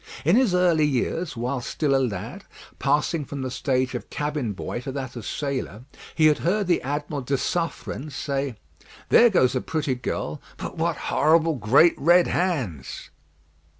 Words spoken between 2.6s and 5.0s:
passing from the stage of cabin boy to